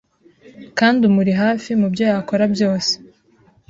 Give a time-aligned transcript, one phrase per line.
[0.77, 2.93] kandi umuri hafi mu byo yakora byose